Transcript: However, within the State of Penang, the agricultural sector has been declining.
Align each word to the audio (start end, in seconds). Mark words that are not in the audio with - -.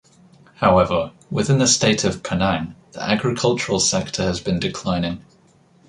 However, 0.55 1.11
within 1.29 1.59
the 1.59 1.67
State 1.67 2.05
of 2.05 2.23
Penang, 2.23 2.73
the 2.93 3.03
agricultural 3.03 3.79
sector 3.79 4.23
has 4.23 4.39
been 4.39 4.59
declining. 4.59 5.23